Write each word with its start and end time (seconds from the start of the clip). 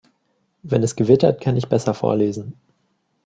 Wenn 0.63 0.81
es 0.81 0.95
gewittert, 0.95 1.41
kann 1.41 1.57
ich 1.57 1.69
besser 1.69 1.93
vorlesen. 1.93 2.55